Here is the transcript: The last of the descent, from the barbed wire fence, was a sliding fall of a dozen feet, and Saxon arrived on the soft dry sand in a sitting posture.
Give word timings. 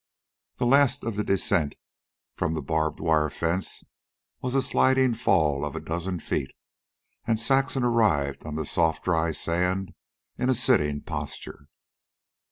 The 0.57 0.65
last 0.65 1.03
of 1.03 1.15
the 1.15 1.23
descent, 1.23 1.75
from 2.35 2.55
the 2.55 2.61
barbed 2.63 2.99
wire 2.99 3.29
fence, 3.29 3.83
was 4.41 4.55
a 4.55 4.63
sliding 4.63 5.13
fall 5.13 5.63
of 5.63 5.75
a 5.75 5.79
dozen 5.79 6.17
feet, 6.17 6.49
and 7.27 7.39
Saxon 7.39 7.83
arrived 7.83 8.43
on 8.43 8.55
the 8.55 8.65
soft 8.65 9.03
dry 9.03 9.29
sand 9.31 9.93
in 10.39 10.49
a 10.49 10.55
sitting 10.55 11.01
posture. 11.01 11.67